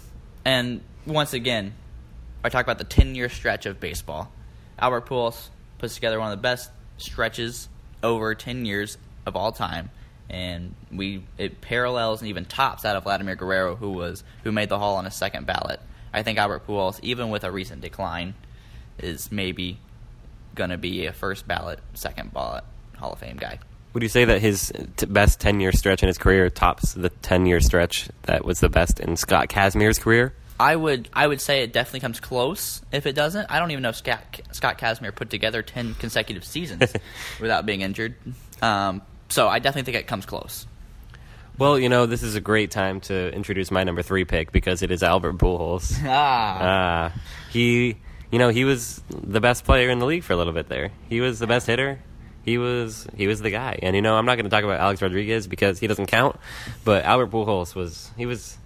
[0.42, 1.74] and once again,
[2.42, 4.32] I talk about the 10 year stretch of baseball.
[4.78, 7.68] Albert Pujols puts together one of the best stretches
[8.02, 9.90] over 10 years of all time.
[10.30, 14.70] And we it parallels and even tops out of Vladimir Guerrero, who was who made
[14.70, 15.80] the Hall on a second ballot.
[16.12, 18.34] I think Albert Pujols, even with a recent decline,
[18.98, 19.78] is maybe
[20.54, 22.64] going to be a first ballot, second ballot
[22.96, 23.58] Hall of Fame guy.
[23.94, 27.08] Would you say that his t- best 10 year stretch in his career tops the
[27.08, 30.34] 10 year stretch that was the best in Scott Kazmir's career?
[30.60, 32.82] I would I would say it definitely comes close.
[32.90, 36.44] If it doesn't, I don't even know if Scott Scott Kazmir put together ten consecutive
[36.44, 36.92] seasons
[37.40, 38.16] without being injured.
[38.60, 40.66] Um, so I definitely think it comes close.
[41.58, 44.82] Well, you know, this is a great time to introduce my number three pick because
[44.82, 45.96] it is Albert Pujols.
[46.06, 47.10] Ah, Uh,
[47.52, 47.96] he,
[48.30, 50.92] you know, he was the best player in the league for a little bit there.
[51.08, 52.00] He was the best hitter.
[52.44, 53.78] He was he was the guy.
[53.82, 56.36] And you know, I'm not going to talk about Alex Rodriguez because he doesn't count.
[56.84, 58.58] But Albert Pujols was he was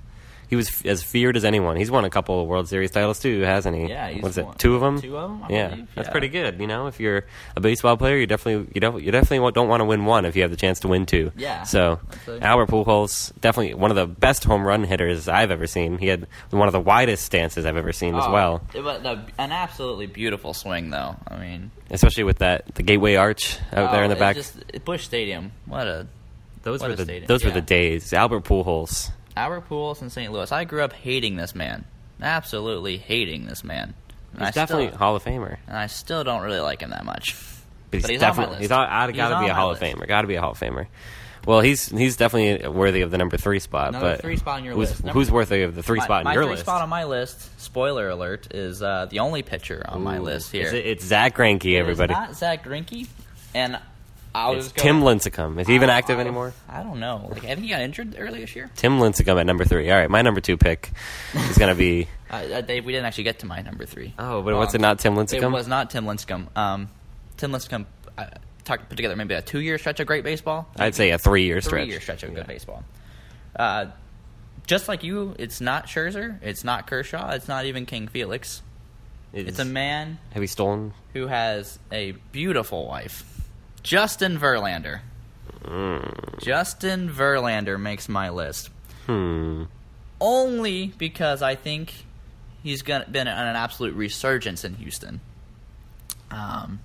[0.52, 1.76] he was f- as feared as anyone.
[1.78, 3.86] He's won a couple of World Series titles too, hasn't he?
[3.86, 4.46] Yeah, he's What's it?
[4.58, 5.00] Two of them.
[5.00, 6.12] two of 'em, I yeah, believe, that's yeah.
[6.12, 6.60] pretty good.
[6.60, 7.24] You know, if you're
[7.56, 10.36] a baseball player, you definitely you don't you definitely don't want to win one if
[10.36, 11.32] you have the chance to win two.
[11.38, 12.46] Yeah, So absolutely.
[12.46, 15.96] Albert Pujols definitely one of the best home run hitters I've ever seen.
[15.96, 18.60] He had one of the widest stances I've ever seen as Oh, well.
[18.74, 21.16] It was a- an absolutely beautiful swing, though.
[21.28, 24.36] I mean, especially with that the Gateway Arch out there oh, in the oh, back.
[24.36, 25.52] Just, Busch Stadium.
[25.64, 26.06] What a
[26.62, 27.26] those what were the stadium.
[27.26, 28.12] those were the days.
[28.12, 29.10] Albert Pujols.
[29.36, 30.32] Albert Pujols in St.
[30.32, 30.50] Louis.
[30.52, 31.84] I grew up hating this man,
[32.20, 33.94] absolutely hating this man.
[34.34, 35.56] And He's I definitely a still, Hall of Famer.
[35.66, 37.34] and I still don't really like him that much.
[37.90, 39.96] But he's, But he's on definitely he's got to He's be a Hall of list.
[39.96, 40.08] Famer.
[40.08, 40.86] Got to be a Hall of Famer.
[41.44, 43.92] Well, he's he's definitely worthy of the number three spot.
[43.92, 45.04] Number but three spot on your who's, list.
[45.04, 46.62] Number- Who's worthy of the three my, spot in my your three list?
[46.62, 47.60] spot on my list.
[47.60, 50.68] Spoiler alert is uh, the only pitcher on my list here.
[50.68, 52.14] it- it's Zach Greinke, everybody.
[52.14, 53.08] not Zach Greinke,
[53.54, 53.78] and
[54.34, 55.60] I was It's going, Tim Lincecum.
[55.60, 56.54] Is he even active I- anymore?
[56.68, 57.28] I don't know.
[57.30, 58.70] Like, I think he got injured earlier this year.
[58.76, 59.90] Tim Lincecum at number three.
[59.90, 60.90] All right, my number two pick
[61.34, 62.08] is going to be.
[62.32, 64.14] Uh, Dave, we didn't actually get to my number three.
[64.18, 65.52] Oh, but what's it not Tim It Lincecum?
[65.52, 66.46] was not Tim Lincecum.
[66.56, 66.88] Um,
[67.36, 67.84] Tim Lincecum
[68.16, 68.24] uh,
[68.64, 70.66] talked put together maybe a two-year stretch of great baseball.
[70.78, 71.82] I'd say a three year stretch.
[71.82, 72.84] three-year stretch of good baseball.
[73.54, 73.88] Uh,
[74.66, 78.62] just like you, it's not Scherzer, it's not Kershaw, it's not even King Felix.
[79.34, 80.94] It's a man Have we stolen?
[81.12, 83.24] who has a beautiful wife,
[83.82, 85.00] Justin Verlander.
[85.64, 86.40] Mm.
[86.42, 88.70] Justin Verlander makes my list
[89.06, 89.64] Hmm.
[90.20, 92.04] only because I think
[92.62, 95.20] he's gonna, been on an absolute resurgence in Houston.
[96.30, 96.80] Um,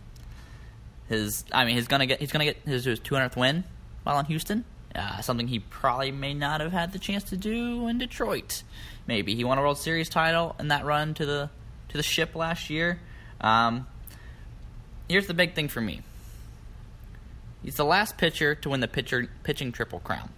[1.08, 3.64] his, I mean, he's gonna get he's gonna get his, his 200th win
[4.04, 4.66] while in Houston.
[4.96, 8.64] Uh, something he probably may not have had the chance to do in Detroit.
[9.06, 11.50] Maybe he won a World Series title in that run to the
[11.90, 13.00] to the ship last year.
[13.40, 13.86] Um,
[15.08, 16.02] here's the big thing for me.
[17.68, 20.30] He's the last pitcher to win the pitcher pitching triple crown.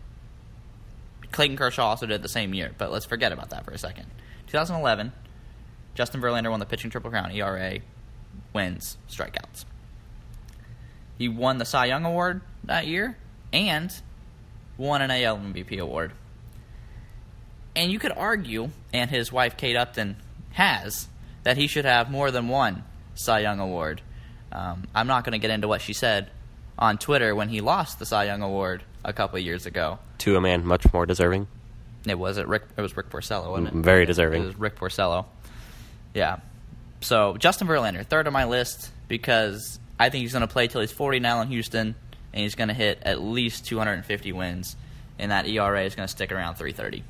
[1.31, 4.07] Clayton Kershaw also did the same year, but let's forget about that for a second.
[4.47, 5.11] 2011,
[5.93, 7.81] Justin Verlander won the pitching triple crown, ERA,
[8.51, 9.65] wins, strikeouts.
[11.19, 13.15] He won the Cy Young Award that year
[13.53, 13.93] and
[14.75, 16.13] won an AL MVP award.
[17.75, 20.15] And you could argue, and his wife Kate Upton
[20.53, 21.07] has,
[21.43, 24.01] that he should have more than one Cy Young Award.
[24.51, 26.31] Um, I'm not going to get into what she said
[26.79, 29.99] on Twitter when he lost the Cy Young Award a couple of years ago.
[30.19, 31.47] To a man much more deserving.
[32.07, 32.63] It was it Rick.
[32.75, 33.73] It was Rick Porcello, wasn't it?
[33.75, 34.41] Very deserving.
[34.41, 35.25] It was Rick Porcello.
[36.13, 36.37] Yeah.
[37.01, 40.81] So Justin Verlander, third on my list because I think he's going to play till
[40.81, 41.95] he's 40 now in Houston,
[42.33, 44.77] and he's going to hit at least 250 wins,
[45.17, 47.03] and that ERA is going to stick around 330.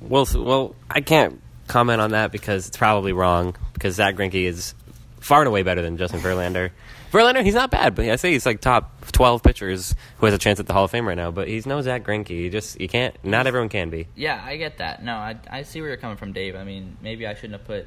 [0.00, 3.56] Well, well, I can't comment on that because it's probably wrong.
[3.72, 4.74] Because Zach Greinke is
[5.20, 6.70] far and away better than Justin Verlander.
[7.16, 10.38] Verlander, he's not bad, but I say he's like top twelve pitchers who has a
[10.38, 11.30] chance at the Hall of Fame right now.
[11.30, 12.30] But he's no Zach Greinke.
[12.30, 13.14] You just you can't.
[13.24, 14.08] Not everyone can be.
[14.14, 15.02] Yeah, I get that.
[15.02, 16.54] No, I, I see where you're coming from, Dave.
[16.56, 17.86] I mean, maybe I shouldn't have put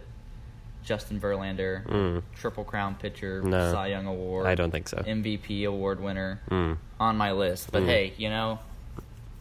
[0.83, 2.23] Justin Verlander, Mm.
[2.37, 3.71] Triple Crown pitcher, No.
[3.71, 4.97] Cy Young Award, I don't think so.
[4.97, 6.77] MVP award winner Mm.
[6.99, 7.71] on my list.
[7.71, 7.87] But Mm.
[7.87, 8.59] hey, you know,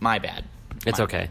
[0.01, 0.45] my bad.
[0.87, 1.19] It's My okay.
[1.19, 1.31] bad.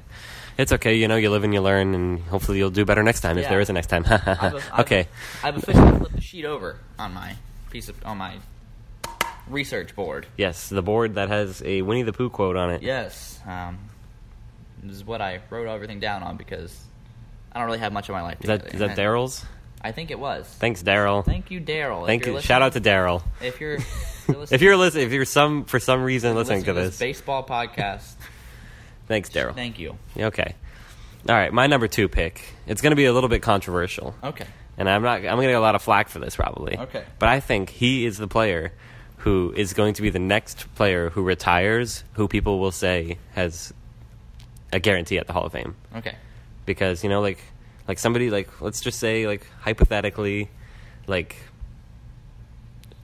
[0.58, 0.96] It's okay.
[0.96, 3.48] You know, you live and you learn, and hopefully you'll do better next time if
[3.48, 4.06] there is a next time.
[4.10, 5.08] I've, I've- okay.
[5.44, 7.36] I've officially flipped the sheet over on my
[7.70, 8.36] piece of on my
[9.48, 10.26] research board.
[10.38, 12.82] Yes, the board that has a Winnie the Pooh quote on it.
[12.82, 13.78] Yes, um,
[14.84, 16.78] this is what I wrote everything down on because
[17.52, 18.38] I don't really have much of my life.
[18.42, 19.46] Is that is that Daryl's?
[19.82, 20.48] I think it was.
[20.48, 21.24] Thanks, Daryl.
[21.24, 22.06] Thank you, Daryl.
[22.08, 22.42] Thank you're.
[22.42, 23.22] Shout out to Daryl.
[23.42, 26.64] If you're, if you're listening, If you're listening, if you're some for some reason listening,
[26.64, 28.14] to this, baseball podcast,
[29.08, 29.54] thanks, Daryl.
[29.54, 29.98] thank you.
[30.18, 30.56] Okay.
[31.30, 32.44] All right, my number two pick.
[32.66, 34.46] It's going to be a little bit controversial, Okay.
[34.78, 35.18] And I'm not.
[35.18, 36.78] I'm going to get a lot of flack for this probably.
[36.78, 37.04] Okay.
[37.20, 38.72] But I think he is the player
[39.18, 43.74] who is going to be the next player who retires, who people will say has
[44.72, 45.76] a guarantee at the Hall of Fame.
[45.96, 46.16] Okay.
[46.66, 47.40] because you know like
[47.88, 50.50] like somebody like let's just say like hypothetically
[51.08, 51.38] like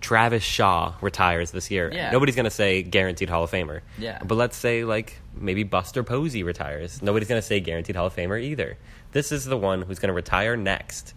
[0.01, 1.89] Travis Shaw retires this year.
[1.93, 2.11] Yeah.
[2.11, 3.79] Nobody's gonna say guaranteed Hall of Famer.
[3.97, 4.19] Yeah.
[4.23, 7.01] But let's say like maybe Buster Posey retires.
[7.01, 8.77] Nobody's gonna say guaranteed Hall of Famer either.
[9.13, 11.13] This is the one who's gonna retire next,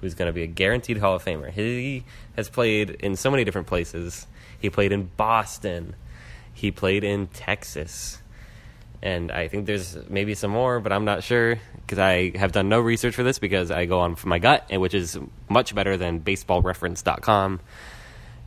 [0.00, 1.50] who's gonna be a guaranteed Hall of Famer.
[1.50, 2.04] He
[2.36, 4.26] has played in so many different places.
[4.60, 5.94] He played in Boston.
[6.52, 8.20] He played in Texas
[9.02, 12.68] and I think there's maybe some more, but I'm not sure because I have done
[12.68, 15.96] no research for this because I go on from my gut, which is much better
[15.96, 17.60] than BaseballReference.com.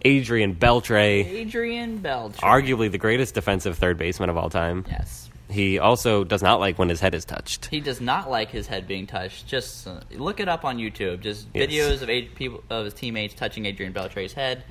[0.05, 2.35] Adrian Beltre, Adrian Beltre.
[2.37, 4.85] arguably the greatest defensive third baseman of all time.
[4.89, 5.29] Yes.
[5.49, 7.65] He also does not like when his head is touched.
[7.67, 9.45] He does not like his head being touched.
[9.47, 11.19] Just uh, look it up on YouTube.
[11.21, 11.69] Just Yes.
[11.69, 14.63] videos of people of his teammates touching Adrian Beltre's head.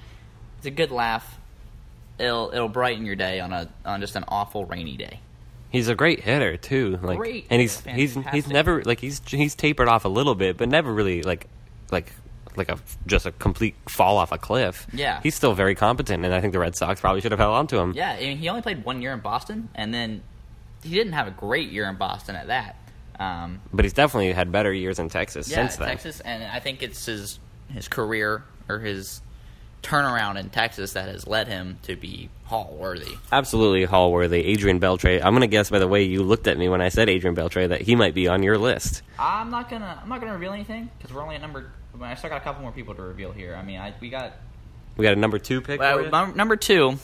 [0.59, 1.39] It's a good laugh.
[2.19, 5.21] It'll it'll brighten your day on a on just an awful rainy day.
[5.71, 6.99] He's a great hitter too.
[7.03, 10.35] Like, Great and he's hitter, he's he's never like he's he's tapered off a little
[10.35, 11.47] bit, but never really like
[11.91, 12.13] like
[12.57, 14.87] like a just a complete fall off a cliff.
[14.93, 15.21] Yeah.
[15.23, 17.67] he's still very competent, and I think the Red Sox probably should have held on
[17.69, 17.93] to him.
[17.97, 20.23] Yeah, I mean, he only played one year in Boston, and then
[20.83, 22.77] he didn't have a great year in Boston at that.
[23.19, 25.89] Um, But he's definitely had better years in Texas yeah, since then.
[25.89, 27.39] Texas, and I think it's his
[27.73, 29.21] his career or his
[29.83, 33.17] turnaround in Texas that has led him to be Hall worthy.
[33.33, 34.45] Absolutely Hall worthy.
[34.45, 35.21] Adrian Beltre.
[35.23, 37.69] I'm gonna guess by the way you looked at me when I said Adrian Beltre
[37.69, 39.03] that he might be on your list.
[39.19, 41.73] I'm not gonna I'm not gonna reveal anything because we're only at number.
[42.01, 43.55] I still got a couple more people to reveal here.
[43.55, 44.33] I mean, I, we got
[44.97, 45.79] We got a number two pick.
[45.81, 46.99] well, number two,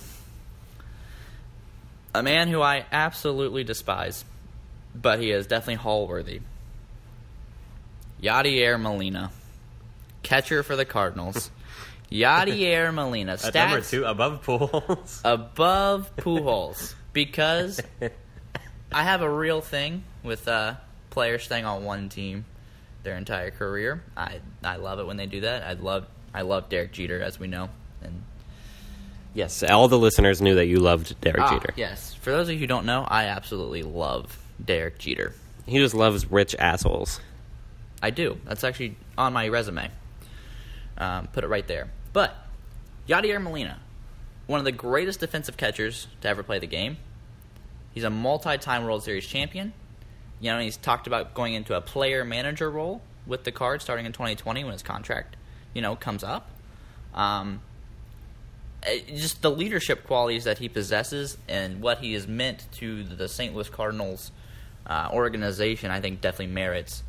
[2.14, 4.24] a man who I absolutely despise,
[4.94, 6.40] but he is definitely Hall worthy.
[8.22, 9.30] Yadier Molina,
[10.22, 11.50] catcher for the Cardinals.
[12.10, 15.20] Yadier Molina, At stats number two above Pujols.
[15.24, 17.80] above Pujols because
[18.90, 20.74] I have a real thing with uh,
[21.10, 22.46] players staying on one team
[23.02, 24.02] their entire career.
[24.16, 25.62] I I love it when they do that.
[25.62, 27.68] I love I love Derek Jeter as we know.
[28.02, 28.22] And
[29.38, 31.72] yes, all the listeners knew that you loved Derek Ah, Jeter.
[31.76, 35.32] yes, for those of you who don't know, I absolutely love Derek Jeter.
[35.66, 37.20] He just loves rich assholes.
[38.02, 38.38] I do.
[38.44, 39.90] That's actually on my resume.
[40.96, 41.88] Um, put it right there.
[42.12, 42.34] But
[43.08, 43.78] Yadier Molina,
[44.46, 46.96] one of the greatest defensive catchers to ever play the game.
[47.92, 49.72] He's a multi-time World Series champion.
[50.40, 54.06] You know, he's talked about going into a player manager role with the Cards starting
[54.06, 55.36] in 2020 when his contract,
[55.74, 56.48] you know, comes up.
[57.14, 57.60] Um,
[59.14, 63.54] just the leadership qualities that he possesses and what he has meant to the St.
[63.54, 64.30] Louis Cardinals
[64.86, 67.02] uh, organization, I think definitely merits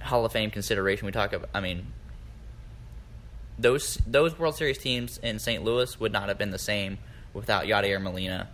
[0.00, 1.06] Hall of Fame consideration.
[1.06, 1.86] We talk about, I mean,
[3.58, 5.62] those those World Series teams in St.
[5.62, 6.98] Louis would not have been the same
[7.32, 8.48] without Yadier Molina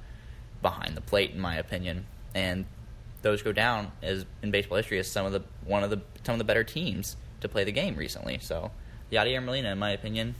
[0.60, 2.06] behind the plate, in my opinion.
[2.34, 2.66] And
[3.22, 6.34] those go down as in baseball history as some of the one of the some
[6.34, 8.38] of the better teams to play the game recently.
[8.40, 8.70] So
[9.10, 10.34] Yadier Molina, in my opinion,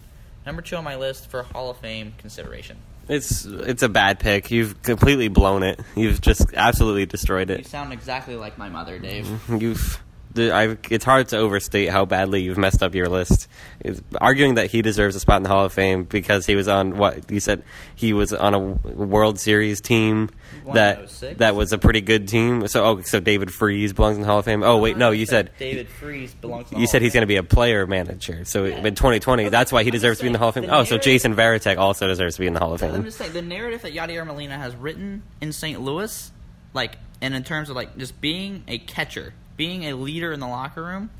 [0.46, 2.78] number two on my list for Hall of Fame consideration.
[3.08, 4.50] It's it's a bad pick.
[4.50, 5.80] You've completely blown it.
[5.96, 7.58] You've just absolutely destroyed it.
[7.58, 9.28] You sound exactly like my mother, Dave.
[9.48, 10.02] You've.
[10.38, 13.48] The- I, it's hard to overstate how badly you've messed up your list.
[13.80, 16.68] It's arguing that he deserves a spot in the Hall of Fame because he was
[16.68, 17.62] on what you said
[17.94, 20.30] he was on a World Series team
[20.72, 22.66] that oh that was a pretty good team.
[22.68, 24.62] So oh, so David Freese belongs in the Hall of Fame.
[24.62, 26.70] Oh wait, no, you said David Freese belongs.
[26.70, 28.44] You Hall said he's going to be a player manager.
[28.44, 30.68] So in 2020, that's why he I'm deserves to be in the Hall of Fame.
[30.70, 32.94] Oh, so Jason Varitek also deserves to be in the Hall of Fame.
[32.94, 35.80] I'm just saying the narrative that Yadier Molina has written in St.
[35.80, 36.32] Louis,
[36.74, 40.46] like, and in terms of like just being a catcher, being a leader in the
[40.46, 41.10] locker room,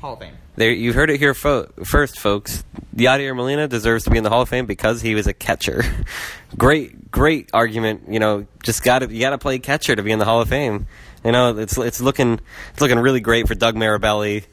[0.00, 0.34] Hall of Fame.
[0.56, 2.64] There, you heard it here fo- first, folks.
[2.96, 5.82] Yadier Molina deserves to be in the Hall of Fame because he was a catcher.
[6.56, 8.04] great, great argument.
[8.08, 10.48] You know, just got you got to play catcher to be in the Hall of
[10.48, 10.86] Fame.
[11.24, 14.44] You know, it's it's looking it's looking really great for Doug Mirabelli.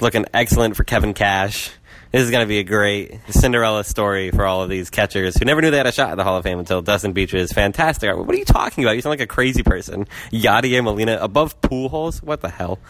[0.00, 1.70] Looking excellent for Kevin Cash.
[2.12, 5.44] This is going to be a great Cinderella story for all of these catchers who
[5.44, 8.16] never knew they had a shot at the Hall of Fame until Dustin Beach's fantastic.
[8.16, 8.96] What are you talking about?
[8.96, 10.06] You sound like a crazy person.
[10.32, 12.20] Yadier Molina above Pujols?
[12.20, 12.80] What the hell?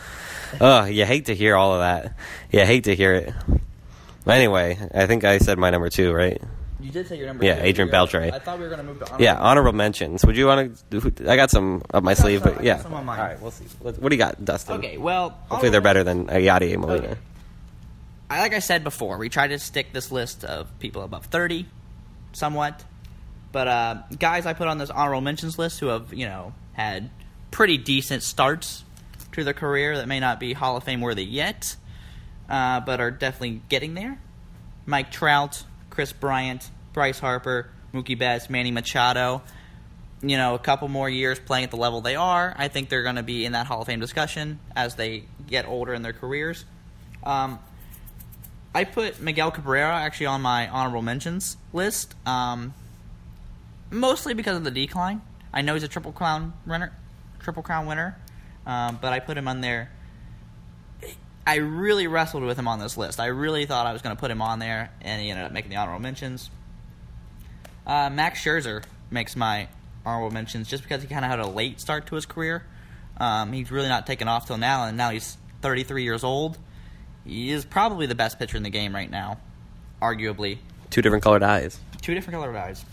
[0.59, 2.15] Oh, you hate to hear all of that.
[2.51, 3.35] You hate to hear it.
[4.27, 6.41] Anyway, I think I said my number two, right?
[6.81, 7.45] You did say your number.
[7.45, 7.63] Yeah, two.
[7.67, 8.33] Adrian You're- Beltre.
[8.33, 10.25] I thought we were going to move to Yeah, honorable mentions.
[10.25, 11.31] Would you want to?
[11.31, 12.79] I got some up my got sleeve, some- I but got yeah.
[12.79, 13.21] some on mine.
[13.21, 13.67] All right, we'll see.
[13.81, 14.77] What what do you got, Dustin?
[14.77, 17.09] Okay, well, Hopefully they're better than uh, Yadier Molina.
[17.09, 17.17] Okay.
[18.31, 21.67] I, like I said before, we try to stick this list of people above 30,
[22.33, 22.85] somewhat.
[23.51, 27.11] But uh, guys I put on this honorable mentions list who have, you know, had
[27.51, 28.85] pretty decent starts
[29.33, 31.75] to their career that may not be Hall of Fame worthy yet,
[32.49, 34.21] uh, but are definitely getting there.
[34.87, 39.43] Mike Trout, Kris Bryant, Bryce Harper, Mookie Betts, Manny Machado.
[40.23, 43.03] You know, a couple more years playing at the level they are, I think they're
[43.03, 46.13] going to be in that Hall of Fame discussion as they get older in their
[46.13, 46.65] careers.
[47.25, 47.59] Um,
[48.75, 52.73] I put Miguel Cabrera actually on my honorable mentions list, um,
[53.91, 55.23] mostly because of the decline.
[55.53, 56.93] I know he's a triple crown winner,
[57.41, 58.17] triple crown winner,
[58.67, 59.91] um, but I put him on there.
[61.45, 63.19] I really wrestled with him on this list.
[63.19, 65.53] I really thought I was going to put him on there, and he ended up
[65.53, 66.49] making the honorable mentions.
[67.85, 69.67] Uh, Max Scherzer makes my
[70.07, 72.65] honorable mentions just because he kind of had a late start to his career.
[73.17, 76.57] Um, he's really not taken off till now, and now he's 33 years old.
[77.25, 79.39] He is probably the best pitcher in the game right now,
[80.01, 80.59] arguably.
[80.91, 81.79] Two different colored eyes.
[82.03, 82.85] Two different colored eyes.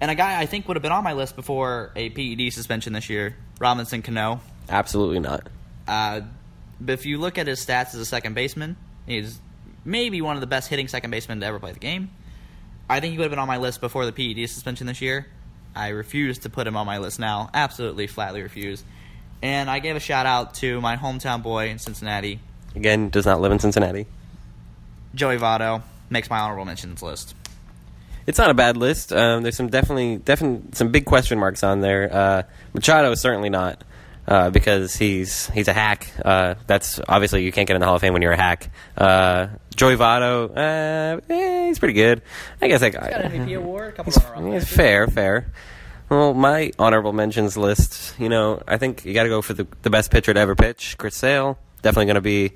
[0.00, 2.92] And a guy I think would have been on my list before a PED suspension
[2.92, 4.40] this year, Robinson Cano.
[4.68, 5.48] Absolutely not.
[5.88, 6.22] Uh,
[6.80, 9.40] but if you look at his stats as a second baseman, he's
[9.84, 12.10] maybe one of the best hitting second basemen to ever play the game.
[12.88, 15.26] I think he would have been on my list before the PED suspension this year.
[15.74, 17.50] I refuse to put him on my list now.
[17.52, 18.84] Absolutely, flatly refuse.
[19.42, 22.40] And I gave a shout out to my hometown boy in Cincinnati,
[22.76, 24.06] Again, does not live in Cincinnati.
[25.14, 25.82] Joey Votto.
[26.10, 27.34] Makes my honorable mentions list.
[28.26, 29.12] It's not a bad list.
[29.12, 32.12] Um, there's some definitely, definitely some big question marks on there.
[32.12, 32.42] Uh,
[32.74, 33.82] Machado is certainly not
[34.28, 36.10] uh, because he's he's a hack.
[36.24, 38.70] Uh, that's obviously you can't get in the Hall of Fame when you're a hack.
[38.96, 42.22] Uh, Joey Votto, uh, eh, he's pretty good.
[42.60, 45.52] I guess I Got an MVP award, a couple He's, runner-up he's fair, fair.
[46.08, 49.66] Well, my honorable mentions list, you know, I think you got to go for the,
[49.82, 51.58] the best pitcher to ever pitch, Chris Sale.
[51.82, 52.52] Definitely going to be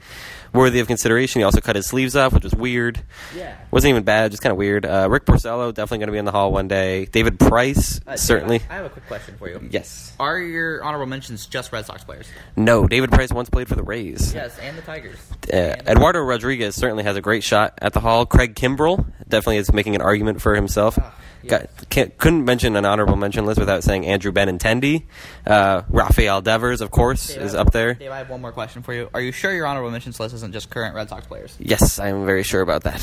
[0.53, 1.41] worthy of consideration.
[1.41, 3.01] He also cut his sleeves off, which was weird.
[3.37, 3.57] Yeah.
[3.71, 4.85] Wasn't even bad, just kind of weird.
[4.85, 7.05] Uh, Rick Porcello, definitely going to be in the hall one day.
[7.05, 8.61] David Price, Uh, certainly.
[8.69, 9.61] I have a quick question for you.
[9.71, 10.13] Yes.
[10.19, 12.27] Are your honorable mentions just Red Sox players?
[12.57, 14.35] No, David Price once played for the Rays.
[14.35, 15.19] Yes, and the Tigers.
[15.53, 18.27] Uh, And Eduardo Rodriguez certainly has a great shot at the Hall.
[18.27, 20.99] Craig Kimbrel definitely is making an argument for himself.
[21.01, 21.15] Ah,
[21.47, 25.07] Got, can't, couldn't mention an honorable mention list without saying Andrew Benintendi.
[25.47, 27.95] Uh, Rafael Devers, of course, Dave, is up there.
[27.95, 29.09] Dave, I have one more question for you.
[29.15, 31.57] Are you sure your honorable mentions list isn't just current Red Sox players?
[31.59, 33.01] Yes, I'm very sure about that.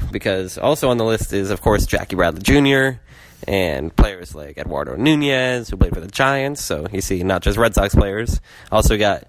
[0.10, 2.98] Because also on the list is, of course, Jackie Bradley Jr.
[3.46, 6.64] and players like Eduardo Nunez, who played for the Giants.
[6.64, 8.40] So you see, not just Red Sox players.
[8.72, 9.28] Also got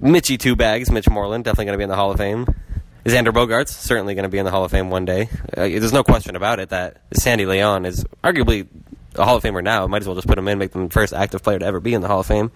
[0.00, 2.46] Mitchy Two Bags, Mitch Moreland, definitely going to be in the Hall of Fame.
[3.04, 5.28] Xander Bogaerts, certainly going to be in the Hall of Fame one day.
[5.56, 8.66] Uh, there's no question about it that Sandy Leon is arguably
[9.14, 9.86] a Hall of Famer now.
[9.86, 11.80] Might as well just put him in, make them the first active player to ever
[11.80, 12.50] be in the Hall of Fame.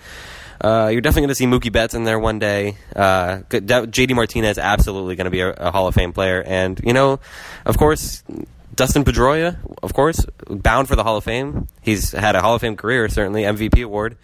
[0.61, 2.77] Uh, you're definitely going to see Mookie Betts in there one day.
[2.97, 6.93] Uh, JD Martinez absolutely going to be a, a Hall of Fame player, and you
[6.93, 7.21] know,
[7.65, 8.25] of course,
[8.75, 11.69] Dustin Pedroia, of course, bound for the Hall of Fame.
[11.81, 14.17] He's had a Hall of Fame career, certainly MVP award,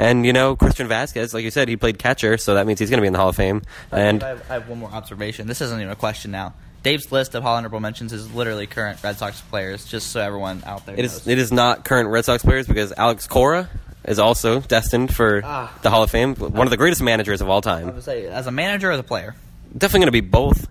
[0.00, 2.90] and you know, Christian Vázquez, like you said, he played catcher, so that means he's
[2.90, 3.62] going to be in the Hall of Fame.
[3.92, 5.46] And I have, I have one more observation.
[5.46, 6.54] This isn't even a question now.
[6.82, 10.62] Dave's list of Hall honorable mentions is literally current Red Sox players, just so everyone
[10.64, 11.12] out there it knows.
[11.20, 13.68] is it is not current Red Sox players because Alex Cora
[14.04, 15.70] is also destined for Ah.
[15.82, 17.88] the Hall of Fame, one of the greatest managers of all time.
[17.88, 19.34] I would say, as a manager or as a player?
[19.76, 20.66] definitely going to be both.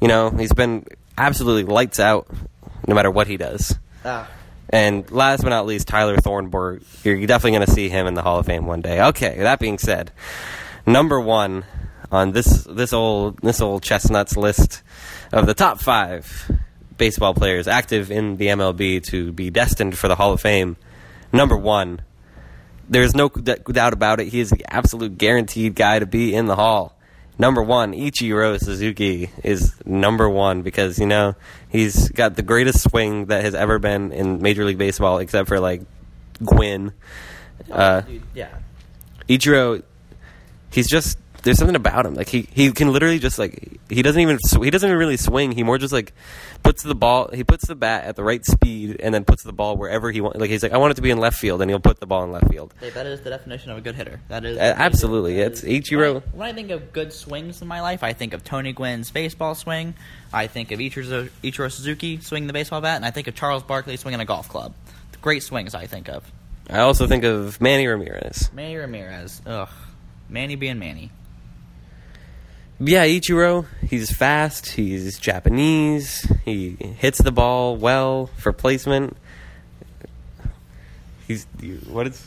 [0.00, 0.84] You know, he's been
[1.16, 2.26] absolutely lights out
[2.88, 3.78] no matter what he does.
[4.04, 4.28] Ah.
[4.74, 6.82] And last but not least, Tyler Thornburg.
[7.04, 9.00] You're definitely going to see him in the Hall of Fame one day.
[9.00, 10.10] Okay, that being said,
[10.84, 11.64] number one
[12.10, 14.82] on this this old this old chestnuts list
[15.32, 16.50] of the top five
[16.98, 20.76] baseball players active in the MLB to be destined for the Hall of Fame.
[21.32, 22.00] Number one,
[22.88, 24.26] there's no d- doubt about it.
[24.26, 26.98] He is the absolute guaranteed guy to be in the Hall.
[27.38, 31.36] Number one, Ichiro Suzuki is number one because you know
[31.74, 35.58] he's got the greatest swing that has ever been in Major League Baseball, except for
[35.58, 35.82] like
[36.42, 36.92] Gwynn.
[37.70, 38.58] Uh, Dude, yeah.
[39.28, 39.82] Ichiro,
[40.70, 42.14] he's just there's something about him.
[42.14, 45.16] Like he, he can literally just like he doesn't even sw- he doesn't even really
[45.16, 45.52] swing.
[45.52, 46.12] He more just like
[46.62, 47.28] puts the ball.
[47.32, 50.20] He puts the bat at the right speed and then puts the ball wherever he
[50.20, 50.38] wants.
[50.40, 52.06] Like he's like I want it to be in left field, and he'll put the
[52.06, 52.74] ball in left field.
[52.80, 54.20] Dave, that is the definition of a good hitter.
[54.28, 55.36] That is Uh, absolutely.
[55.36, 58.02] that It's is- Ichiro- When I, when I think of good swings in my life,
[58.02, 59.94] I think of Tony Gwynn's baseball swing.
[60.32, 63.62] I think of Ichiro, Ichiro Suzuki swinging the baseball bat, and I think of Charles
[63.62, 64.72] Barkley swinging a golf club.
[65.12, 66.24] The great swings I think of.
[66.70, 68.50] I also think of Manny Ramirez.
[68.54, 69.42] Manny Ramirez.
[69.46, 69.68] Ugh.
[70.30, 71.10] Manny being Manny.
[72.80, 79.16] Yeah, Ichiro, he's fast, he's Japanese, he hits the ball well for placement.
[81.28, 81.46] He's
[81.86, 82.26] what is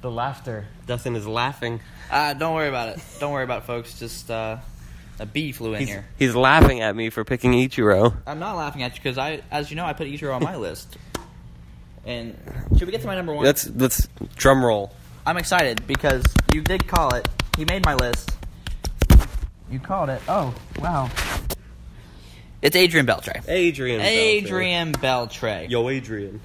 [0.00, 0.66] the laughter?
[0.86, 1.80] Dustin is laughing.
[2.10, 3.00] Uh, don't worry about it.
[3.18, 3.98] Don't worry about it, folks.
[3.98, 4.58] Just uh,
[5.18, 6.06] a bee flew in He's, here.
[6.18, 8.16] he's laughing at me for picking Ichiro.
[8.26, 10.56] I'm not laughing at you because I, as you know, I put Ichiro on my
[10.56, 10.96] list.
[12.06, 12.38] And
[12.78, 13.44] should we get to my number one?
[13.44, 14.92] Let's let's drum roll.
[15.26, 16.24] I'm excited because
[16.54, 17.28] you did call it.
[17.58, 18.30] He made my list.
[19.70, 20.22] You called it.
[20.28, 21.10] Oh, wow.
[22.60, 23.46] It's Adrian Beltre.
[23.48, 24.00] Adrian.
[24.00, 25.68] Adrian Beltre.
[25.68, 26.40] Yo, Adrian.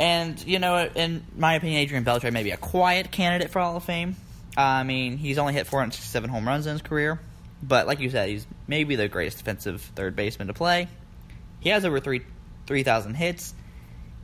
[0.00, 3.76] And, you know, in my opinion, Adrian Beltre may be a quiet candidate for Hall
[3.76, 4.16] of Fame.
[4.56, 7.20] I mean, he's only hit 467 home runs in his career.
[7.62, 10.88] But like you said, he's maybe the greatest defensive third baseman to play.
[11.60, 12.22] He has over three
[12.66, 13.54] 3,000 hits.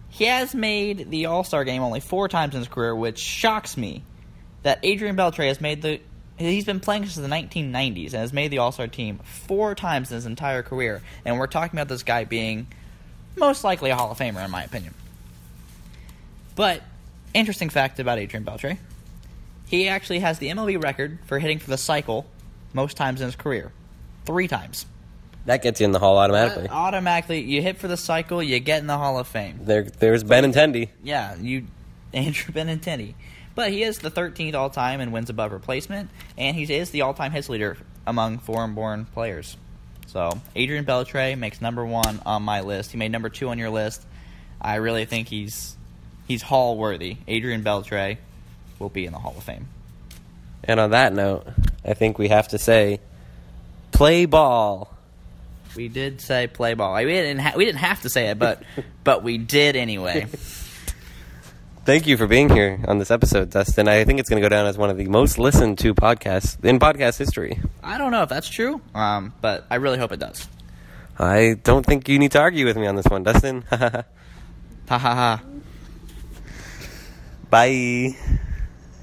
[0.08, 3.76] He has made the All Star game only four times in his career, which shocks
[3.76, 4.04] me
[4.62, 6.00] that Adrian Beltre has made the.
[6.36, 10.10] He's been playing since the 1990s and has made the All Star team four times
[10.10, 11.02] in his entire career.
[11.24, 12.66] And we're talking about this guy being
[13.36, 14.94] most likely a Hall of Famer, in my opinion.
[16.56, 16.82] But,
[17.32, 18.78] interesting fact about Adrian Beltre
[19.66, 22.26] he actually has the MLB record for hitting for the cycle
[22.72, 23.72] most times in his career.
[24.24, 24.86] Three times.
[25.46, 26.68] That gets you in the hall automatically.
[26.68, 29.60] Uh, automatically, you hit for the cycle, you get in the Hall of Fame.
[29.62, 30.88] there, there's Benintendi.
[31.02, 31.66] Yeah, you
[32.14, 33.14] Andrew Benintendi.
[33.54, 37.02] But he is the 13th all time in wins above replacement, and he is the
[37.02, 37.76] all time hits leader
[38.06, 39.56] among foreign born players.
[40.06, 42.92] So, Adrian Beltre makes number one on my list.
[42.92, 44.04] He made number two on your list.
[44.60, 45.76] I really think he's
[46.26, 47.18] he's Hall worthy.
[47.26, 48.18] Adrian Beltre
[48.78, 49.68] will be in the Hall of Fame.
[50.64, 51.46] And on that note,
[51.84, 53.00] I think we have to say,
[53.92, 54.90] play ball.
[55.76, 56.94] We did say play ball.
[56.94, 58.62] We didn't ha- we didn't have to say it, but
[59.04, 60.26] but we did anyway.
[61.84, 63.88] Thank you for being here on this episode, Dustin.
[63.88, 66.62] I think it's going to go down as one of the most listened to podcasts
[66.64, 67.60] in podcast history.
[67.82, 70.48] I don't know if that's true, um, but I really hope it does.
[71.18, 73.64] I don't think you need to argue with me on this one, Dustin.
[74.86, 75.42] Ha ha ha.
[77.48, 78.14] Bye.